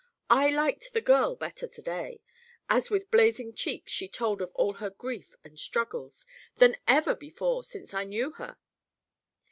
I 0.31 0.49
liked 0.49 0.93
the 0.93 0.99
girl 1.01 1.35
better 1.35 1.67
to 1.67 1.79
day, 1.83 2.21
as 2.67 2.89
with 2.89 3.11
blazing 3.11 3.53
cheeks 3.53 3.91
she 3.91 4.07
told 4.07 4.41
of 4.41 4.51
all 4.55 4.73
her 4.81 4.89
grief 4.89 5.35
and 5.43 5.59
struggles, 5.59 6.25
than 6.55 6.75
ever 6.87 7.13
before 7.13 7.63
since 7.63 7.93
I 7.93 8.03
knew 8.05 8.31
her." 8.31 8.57